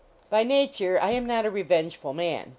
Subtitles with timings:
[0.31, 2.49] By nature, I am not a revengeful man.